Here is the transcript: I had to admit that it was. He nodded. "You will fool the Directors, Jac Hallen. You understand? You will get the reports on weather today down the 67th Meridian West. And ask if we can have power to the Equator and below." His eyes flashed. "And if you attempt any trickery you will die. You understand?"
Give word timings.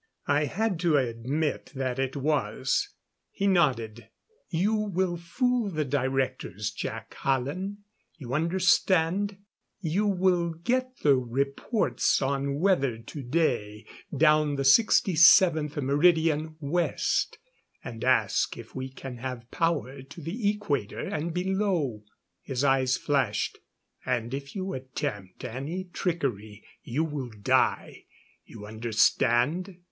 I 0.25 0.45
had 0.45 0.79
to 0.79 0.97
admit 0.97 1.73
that 1.75 1.99
it 1.99 2.15
was. 2.17 2.89
He 3.29 3.45
nodded. 3.45 4.07
"You 4.49 4.73
will 4.73 5.15
fool 5.15 5.69
the 5.69 5.85
Directors, 5.85 6.71
Jac 6.71 7.13
Hallen. 7.13 7.83
You 8.17 8.33
understand? 8.33 9.37
You 9.79 10.07
will 10.07 10.53
get 10.55 10.97
the 11.03 11.13
reports 11.15 12.19
on 12.19 12.59
weather 12.59 12.97
today 12.97 13.85
down 14.17 14.55
the 14.55 14.63
67th 14.63 15.79
Meridian 15.79 16.55
West. 16.59 17.37
And 17.83 18.03
ask 18.03 18.57
if 18.57 18.73
we 18.73 18.89
can 18.89 19.17
have 19.17 19.51
power 19.51 20.01
to 20.01 20.19
the 20.19 20.49
Equator 20.49 20.97
and 21.09 21.31
below." 21.31 22.03
His 22.41 22.63
eyes 22.63 22.97
flashed. 22.97 23.59
"And 24.03 24.33
if 24.33 24.55
you 24.55 24.73
attempt 24.73 25.43
any 25.45 25.83
trickery 25.93 26.63
you 26.81 27.03
will 27.03 27.29
die. 27.29 28.05
You 28.45 28.65
understand?" 28.65 29.77